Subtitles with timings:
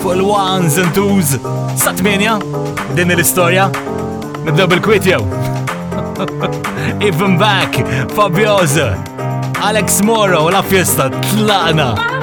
[0.00, 1.38] fuq il-ones and twos.
[1.76, 2.38] Satmania,
[2.94, 3.70] din l-istoria,
[4.44, 5.22] nibdew bil-kwit jew.
[7.08, 7.72] Even back,
[8.14, 8.96] Fabioza,
[9.60, 12.19] Alex Moro, la fiesta, tlaqna.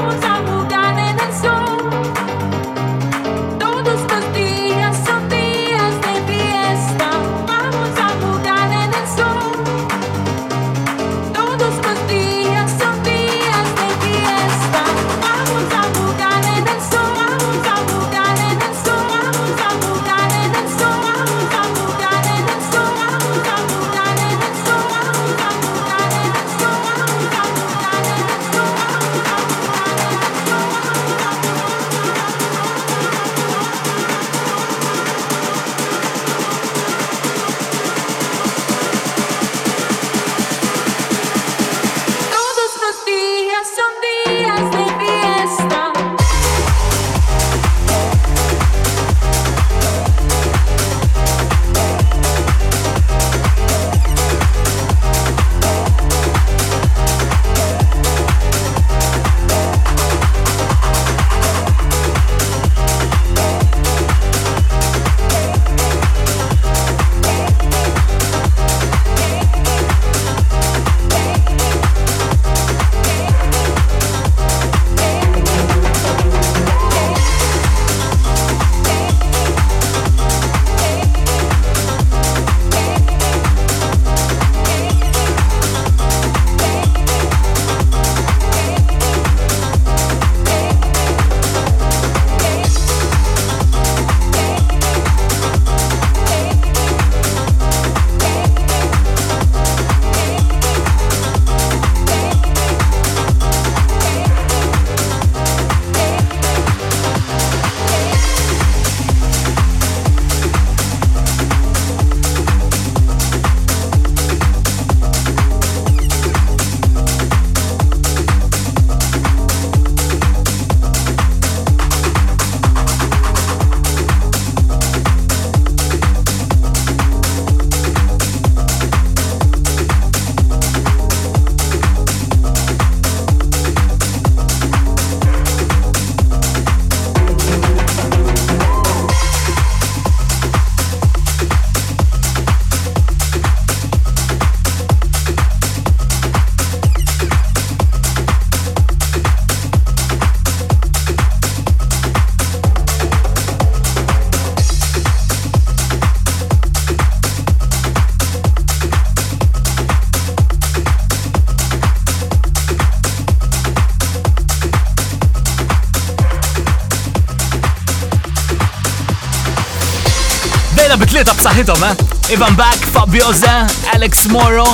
[170.96, 172.34] B'saħħithom, eh?
[172.34, 174.66] Ivan Back, Fabioza, Alex Moro,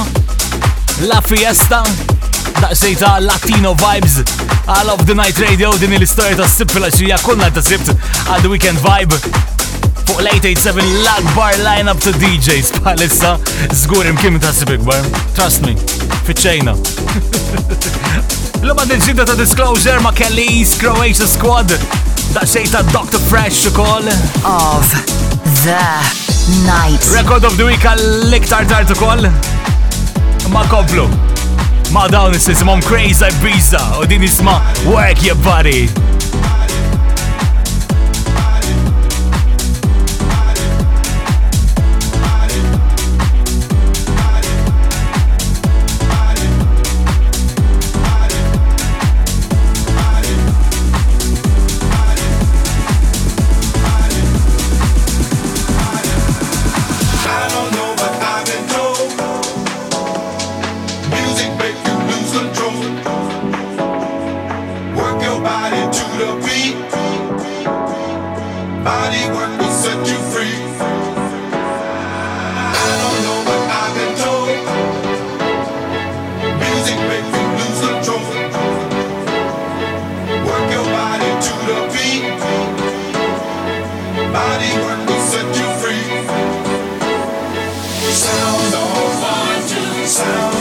[1.07, 1.81] La Fiesta,
[2.59, 4.23] daqsejta Latino Vibes,
[4.67, 7.89] All of the Night Radio, din il-istoria ta' s-sib fil-axija, kunna ta' sibt
[8.27, 9.17] għal Weekend Vibe.
[10.03, 13.35] Fuq l-887 l-akbar line-up ta' DJs bħalissa,
[13.83, 15.01] zgur imkim ta' sib ikbar.
[15.33, 15.73] Trust me,
[16.29, 16.77] fiċċejna.
[18.63, 21.73] L-għumma din ta' Disclosure ma' Kelly's Croatia Squad,
[22.33, 23.19] daqsejta Dr.
[23.29, 24.07] Fresh ukoll.
[24.43, 24.89] Of
[25.63, 25.83] the
[26.65, 27.01] Night.
[27.13, 29.29] Record of the week għall-iktar tart ukoll.
[30.53, 31.05] Ma komplu.
[31.93, 35.87] Ma dawn is-sisimhom Crazy Ibiza u din isma' Work Your Body.
[90.13, 90.52] sound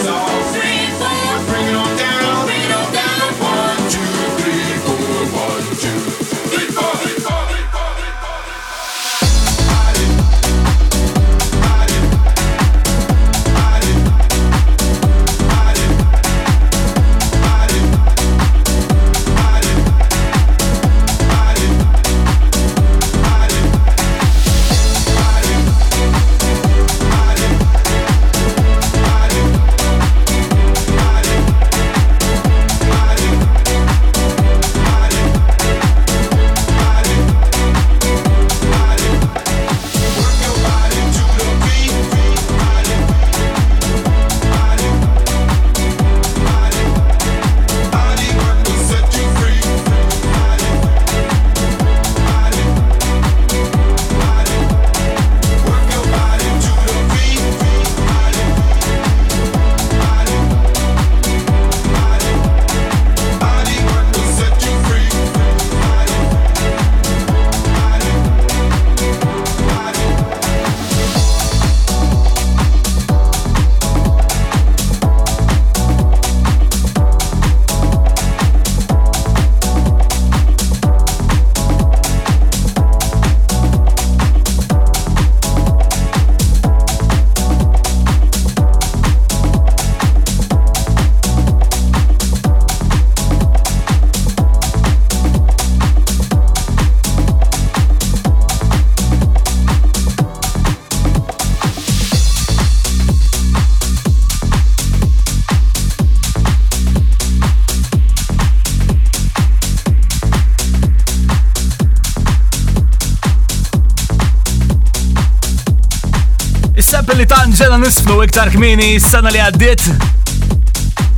[117.72, 119.80] sena nisfnu iktar kmini s-sena li għaddit.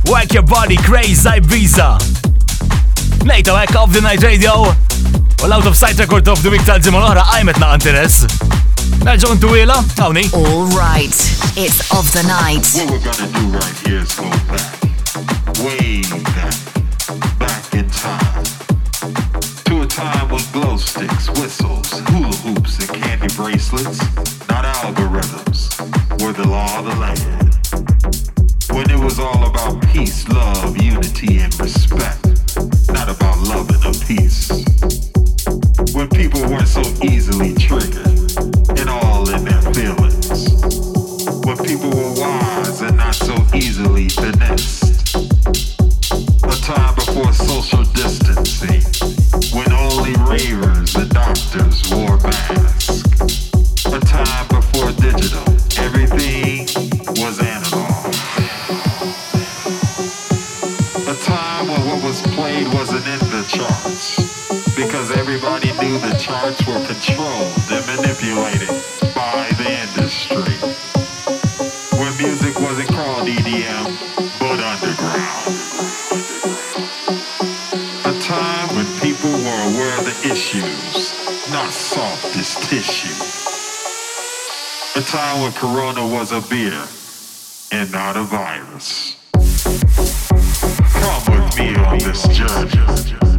[0.07, 1.97] Work your body crazy visa.
[3.27, 4.53] Nejta għek of the night radio.
[5.43, 8.23] U l-out of sight record of the week tal-ġimma l-ohra għajmet na interess.
[9.03, 10.29] Nerġu n-tuwila, tawni.
[10.31, 11.19] All right,
[11.59, 12.71] it's of the night.
[12.71, 14.15] What we're gonna do right here is
[82.15, 83.09] off this tissue.
[84.97, 86.81] The time when Corona was a beer
[87.71, 89.17] and not a virus.
[90.93, 93.34] Come with me on this journey.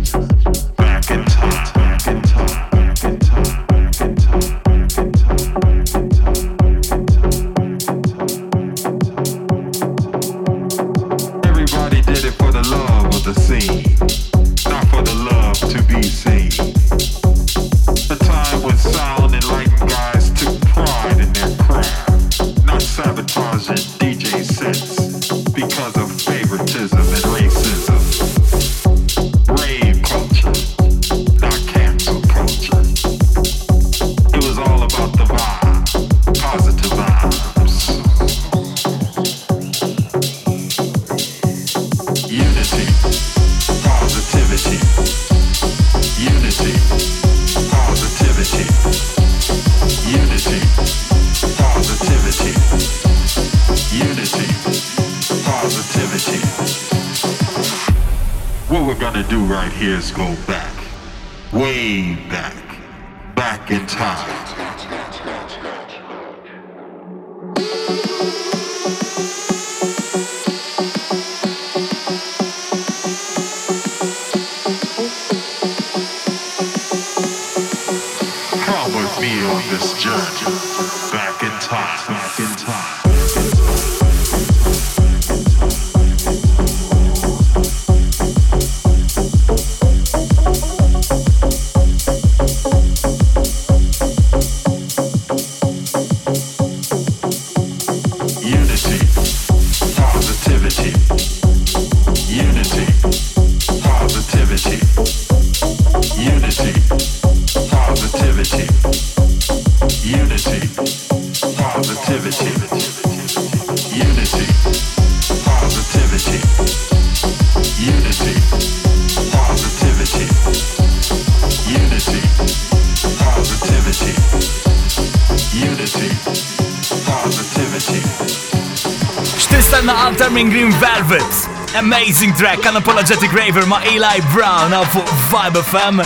[130.26, 131.76] featuring Green Velvet.
[131.76, 136.02] Amazing track, Unapologetic Raver, my Eli Brown up for Vibe FM.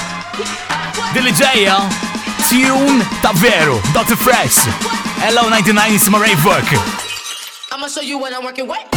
[1.14, 1.66] DLJ,
[2.48, 4.16] tune davvero, Dr.
[4.16, 4.58] Fresh.
[5.22, 6.64] Hello 99 is my rave work.
[7.72, 8.89] I'ma show you what I'm working with.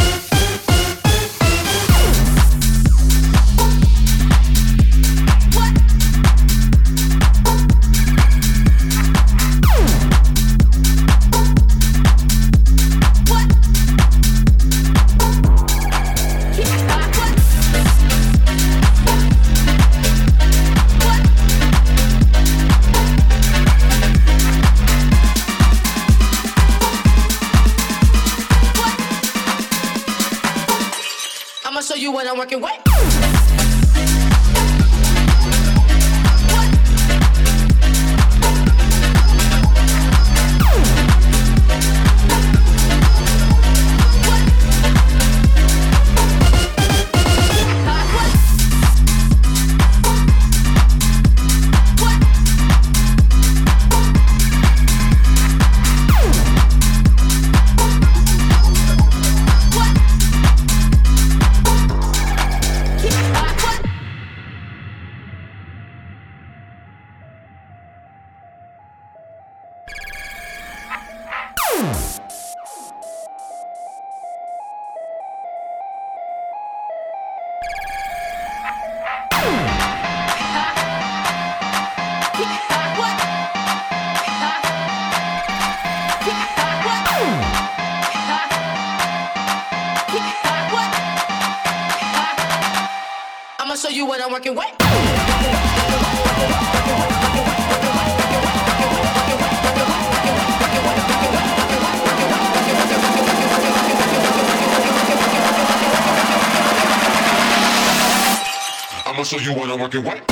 [110.01, 110.22] black and.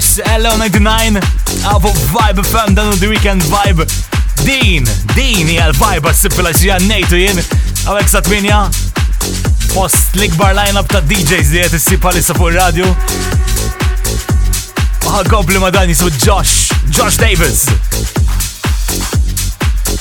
[0.00, 1.20] LO99
[1.68, 3.84] għafu Vibe FM dan The Weekend Vibe.
[4.40, 7.36] Din, din hija l-vibe għas-sipila xija nejtu jien
[7.84, 8.62] għawek sa' tminja
[9.74, 12.88] post l-ikbar line-up ta' DJs li għet s-sip għalissa fuq radio.
[15.04, 17.66] Ah, Għagobli ma dan jisu Josh, Josh Davis.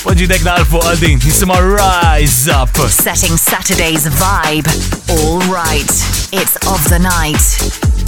[0.08, 2.72] Waġi dek fuq għal-din, jisima Rise Up.
[2.88, 4.72] Setting Saturday's vibe.
[5.12, 5.92] All right,
[6.32, 7.99] it's of the night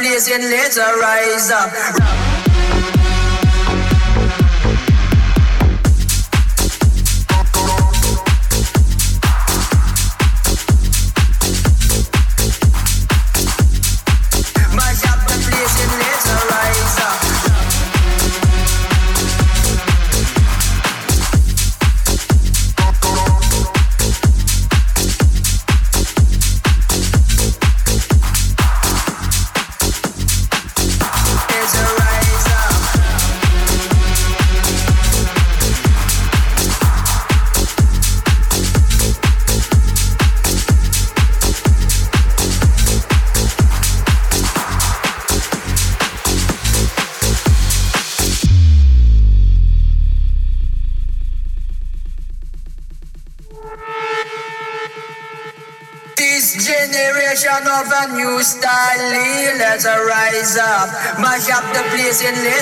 [0.00, 2.29] blazing, let's rise up.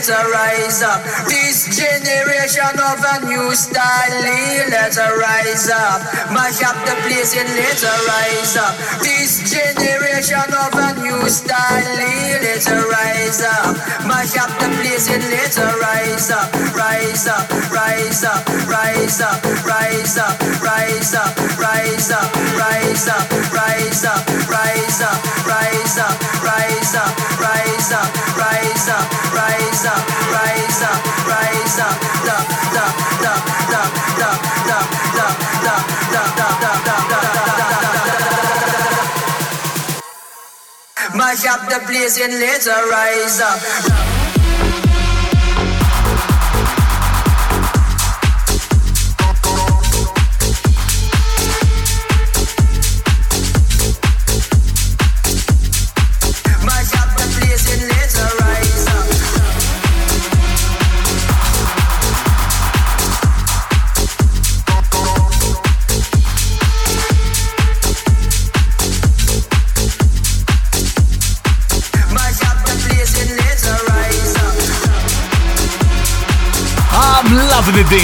[0.09, 1.03] Let's rise up.
[1.29, 4.25] This generation of a new style,
[4.71, 6.01] let's rise up.
[6.33, 8.75] Mash up the place and let's rise up.
[9.03, 11.97] This generation of a new style,
[12.41, 13.77] let's rise up.
[14.07, 16.53] Mash up the place and let's rise up.
[16.75, 23.09] Rise up, rise up, rise up, rise up, rise up, rise up, rise up, rise
[23.09, 24.49] up, rise up,
[41.29, 44.08] Mash up the place and let's rise up.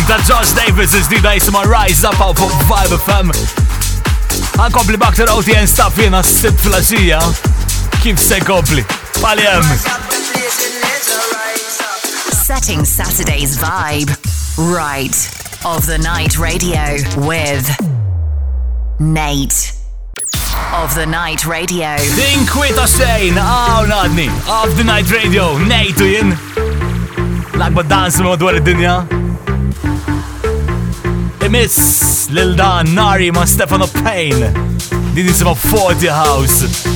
[0.09, 3.31] Loving it din ta' Josh Davis is-dida jisima Rise Up out fuq Vibe FM.
[4.59, 7.21] Għankompli baktar OTN stuff jena s-sib flasġija.
[8.03, 8.85] Kif se kompli?
[9.21, 9.43] Pali
[12.45, 14.11] Setting Saturday's vibe.
[14.59, 15.17] Right.
[15.65, 16.83] Of the Night Radio
[17.27, 17.69] with
[19.01, 19.73] Nate.
[20.75, 21.97] Of the Night Radio.
[22.17, 24.29] Din kwita xejn, għaw oh, nadni.
[24.47, 26.39] Of the Night Radio, Nate u jien.
[27.55, 29.24] L-akbar dans madwar id-dinja.
[31.55, 34.53] Imiss lil dan Nari Stefano Payne.
[35.15, 36.94] Din jisima 40 House.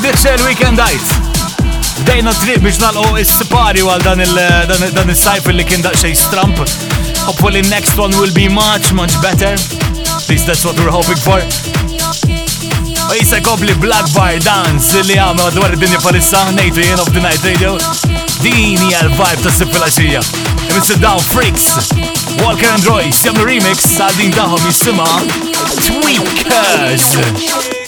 [0.00, 1.10] Excel Weekend għajt.
[2.08, 6.56] Dejna trip biex nalqo is-sipari għal dan il-sajf li kien daqxej stramp.
[7.26, 9.52] Hopefully next one will be much, much better.
[9.52, 11.38] At least that's what we're hoping for.
[11.38, 17.12] Oh, U jisa kopli Black Bar Dance li għamma dwar id-dinja palissa, nejtu jien of
[17.12, 17.76] the night radio.
[18.40, 20.24] Dini għal-vibe ta' sifilaxija.
[20.72, 20.96] And Mr.
[21.04, 21.68] down freaks.
[22.40, 25.06] Walker and Royce jamlu remix għal din taħom jisima
[25.84, 27.81] Tweakers.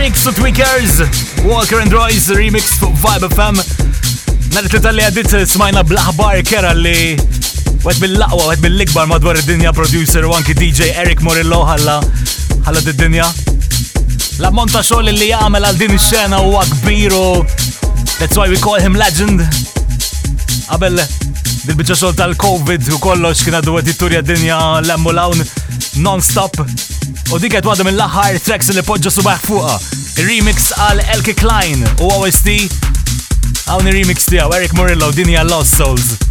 [0.00, 0.92] Freaks u Tweakers,
[1.44, 3.58] Walker and Royce remix fuq Vibe FM.
[4.54, 10.24] Narit li tal-li għaddit smajna blaħbar kera li għed bil-laqwa, għed bil-ikbar madwar id-dinja producer
[10.24, 11.98] u anki DJ Eric Morillo ħalla
[12.64, 13.26] ħalla id-dinja.
[14.40, 17.26] L-ammont ta' xogħol li jagħmel għal din ix-xena huwa kbir u
[18.16, 19.44] that's why we call him legend.
[20.70, 25.12] Qabel dil-biċċa xogħol tal-Covid u kollox kien għadu għed jitturja d-dinja l-emmu
[26.00, 26.64] non-stop.
[27.30, 29.76] U dik qed waħda mill-aħħar tracks li poġġa subaħ fuqha.
[30.26, 32.50] Remix għal Elke Klein u OST
[33.70, 36.29] għawni remix tijaw Eric Murillo dinja Lost Souls.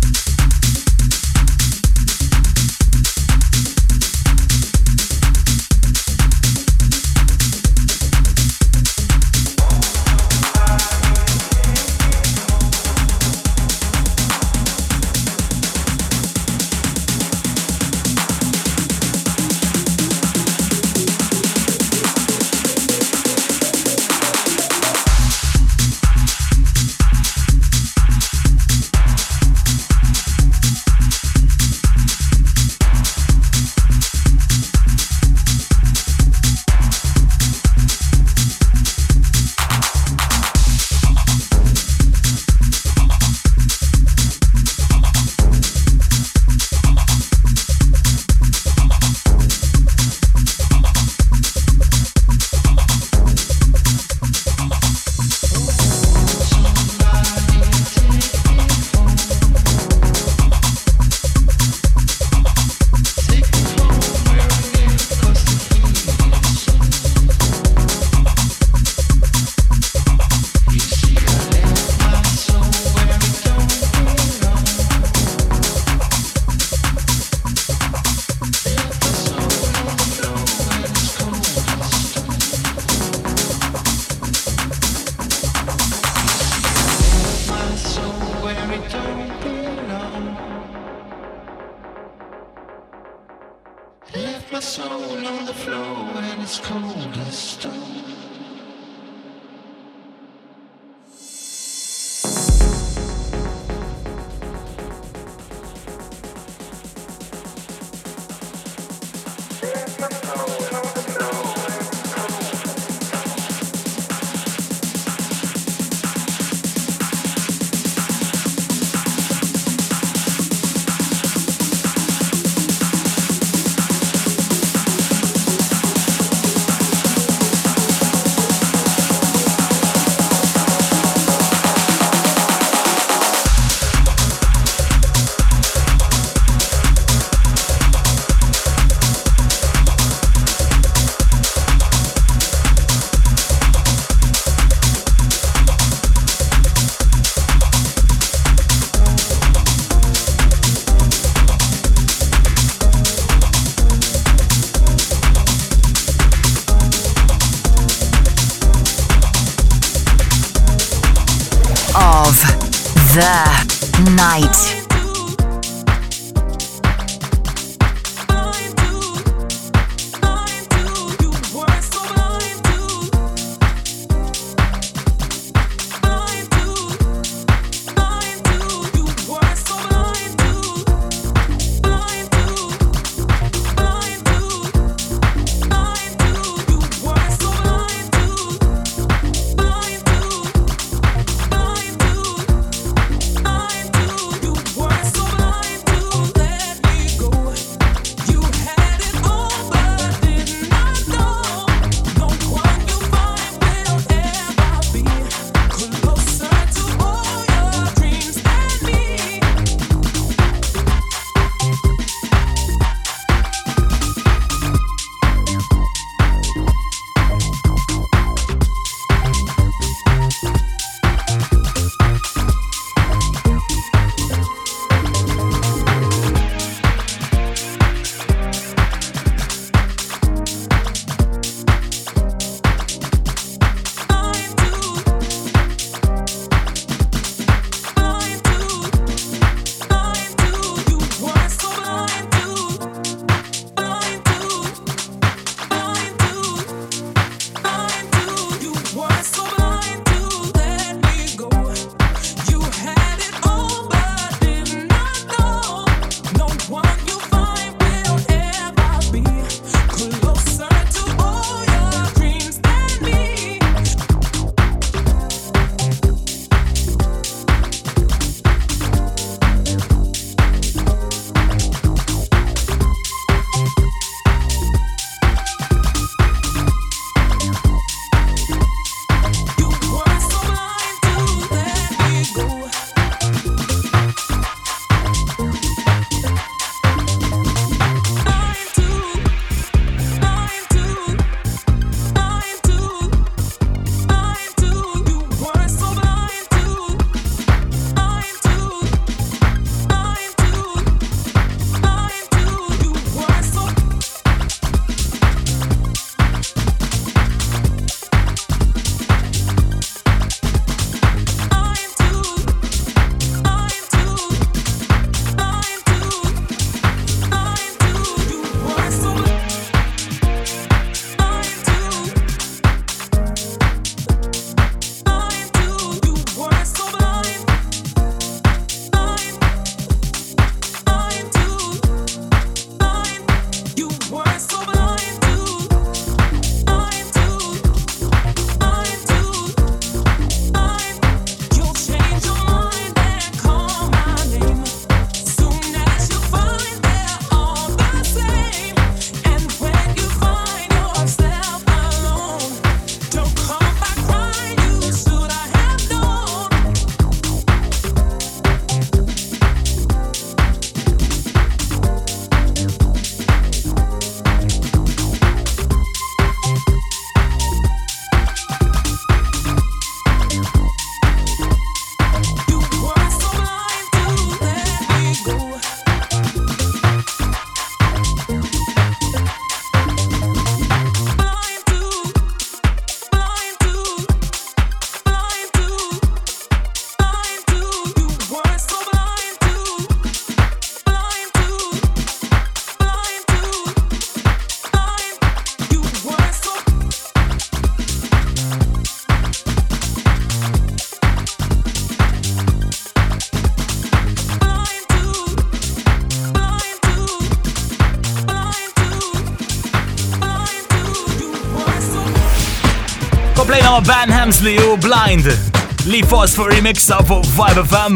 [414.30, 415.38] Van u Blind
[415.86, 417.94] li Foss for remix of Vibe FM.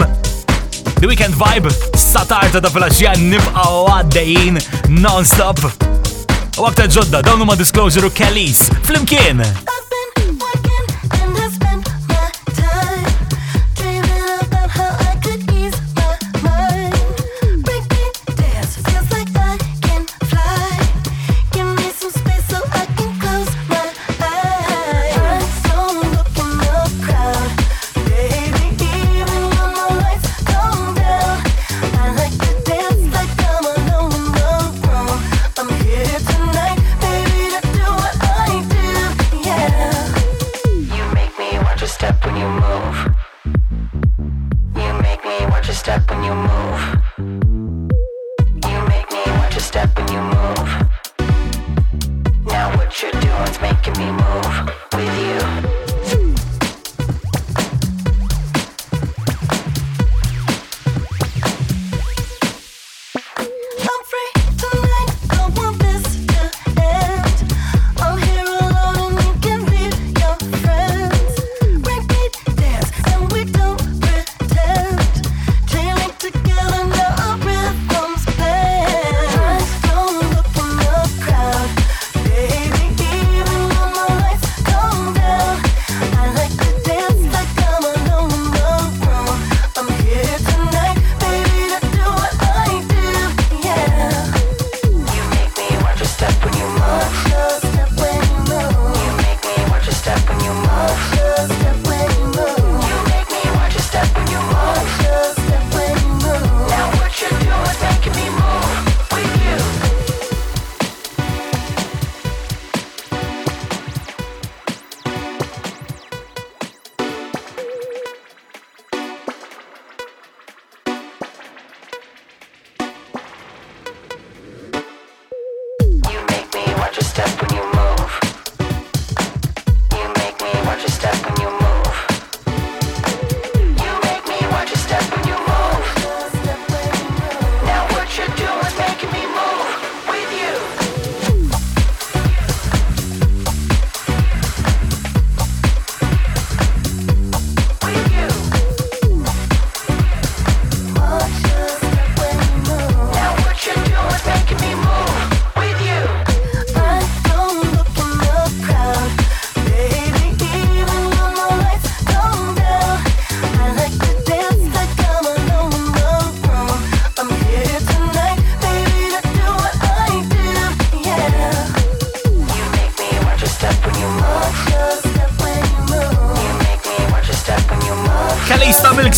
[0.99, 4.57] The Weekend Vibe satarta ta' flasġjan nibqaw għaddejjin
[4.97, 5.61] non-stop.
[6.57, 9.45] U aktar ġodda dawnu ma' Disclosure u Kellys flimkien.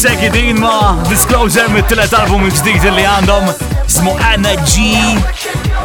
[0.06, 3.48] Seki din ma Disclosure mit tillet album ġdid li għandhom
[3.90, 4.94] smu Energy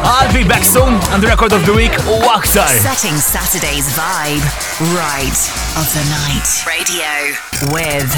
[0.05, 2.69] I'll be back soon on the record of the week u aktar.
[2.83, 4.45] Setting Saturday's vibe
[4.93, 5.41] right
[5.81, 6.45] of the night.
[6.69, 7.09] Radio
[7.73, 8.13] with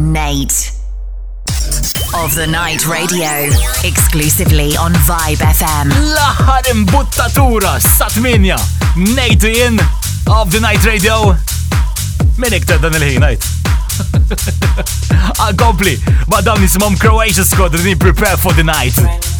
[0.00, 0.72] Nate.
[2.16, 3.52] Of the Night Radio,
[3.84, 5.92] exclusively on Vibe FM.
[5.92, 8.56] L-aħħar imbuttatura satminja
[8.96, 9.76] Nate in
[10.24, 11.36] of the Night Radio.
[12.40, 13.28] Min iktar dan il-ħin,
[15.54, 19.31] Gobli, ma dawn nisimhom Croatia Squad li prepare for the night.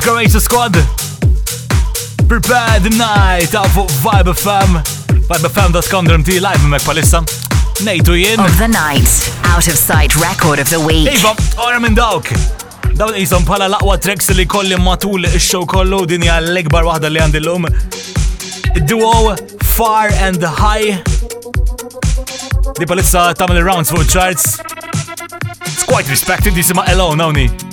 [0.00, 0.72] Croatia Squad.
[2.28, 4.82] Prepare the night ta' fuq Vibe FM.
[5.28, 7.20] VibeFM.com drum-ti live mek palissa.
[7.84, 8.40] Nejtu jien.
[8.40, 9.10] Of the night.
[9.44, 11.08] Out of sight record of the week.
[11.12, 12.28] Iva, ora minn dawk.
[12.96, 17.20] Dawn jisom pala laqwa tracks li kolli matul il-show kollu din hija l-ikbar waħda li
[17.20, 17.66] għandi l-lum.
[18.86, 19.34] Duo
[19.76, 21.02] Far and High.
[22.78, 24.60] Di palissa tamil rounds fuq charts.
[25.66, 27.69] It's quite respected, jisima Alone, nawni.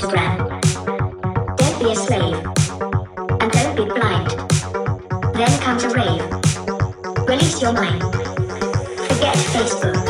[0.00, 2.36] Don't be a slave.
[3.40, 4.30] And don't be blind.
[5.34, 7.28] Then comes a wave.
[7.28, 8.02] Release your mind.
[8.02, 10.07] Forget Facebook.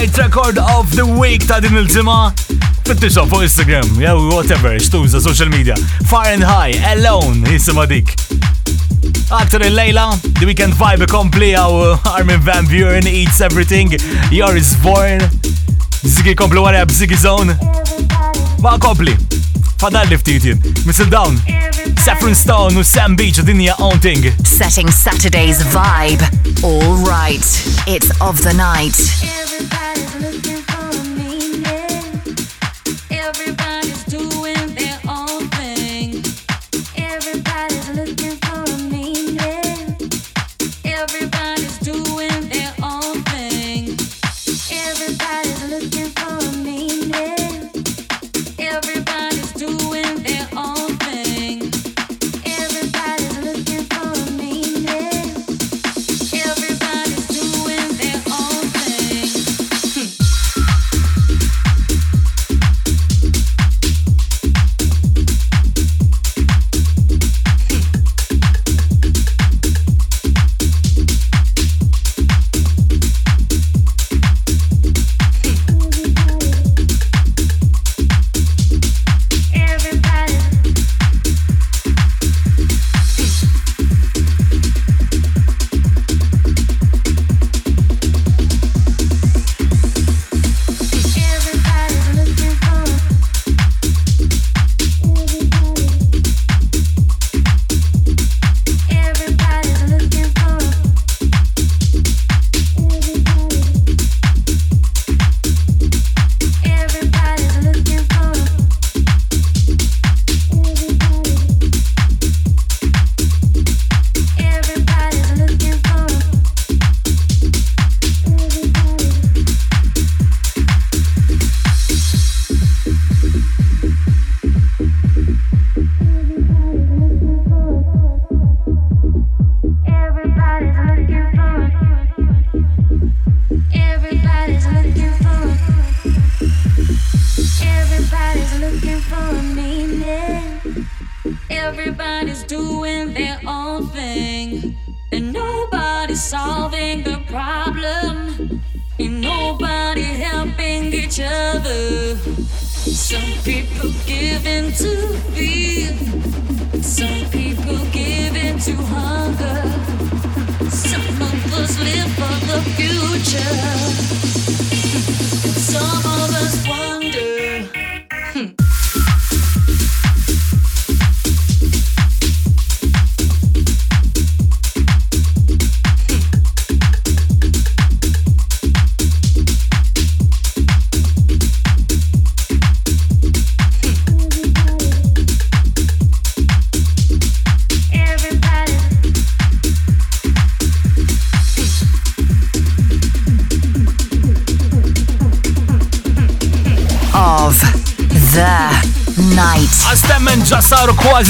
[0.00, 2.32] Sight Record of the Week ta' din il-ġimma.
[2.86, 5.74] Fittixo fuq Instagram, jew whatever, xtuża uh, social media.
[6.08, 8.14] Far and High, Alone, jisima dik.
[9.28, 10.06] Aktar il-lejla,
[10.38, 13.92] The Weekend Vibe kompli għaw Armin van Buuren, Eats Everything,
[14.32, 15.20] Joris Voorn,
[16.00, 17.58] Ziggy kompli wara Ziggy Zone.
[18.64, 19.18] Ma kompli,
[19.76, 21.10] fadal li ftitin, Mr.
[21.12, 21.36] Down,
[22.00, 24.32] Saffron Stone u Sam Beach dinja own thing.
[24.48, 26.24] Setting Saturday's vibe.
[26.64, 27.44] All right.
[27.84, 28.96] It's of the night.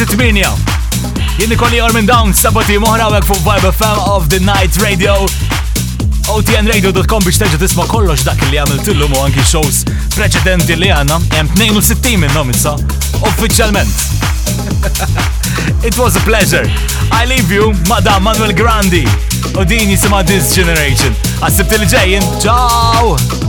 [0.07, 0.57] 8.
[1.39, 5.27] Jien ikolli or Down sabati moħra għek fuq Vibe FM of the Night Radio.
[6.33, 9.83] OTNRadio.com biex teġa tisma kollox dak li għamil tillum u anki shows
[10.15, 11.21] preċedenti li għanna.
[11.37, 12.77] Jem 62 minnom issa,
[13.21, 14.07] uffiċjalment.
[15.89, 16.65] It was a pleasure.
[17.13, 19.05] I leave you, Madam Manuel Grandi.
[19.53, 21.13] U din jisima This Generation.
[21.45, 23.40] Għasibti li ġejjin, ciao!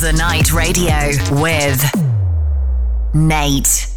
[0.00, 1.10] Of the Night Radio
[1.42, 1.84] with
[3.12, 3.89] Nate.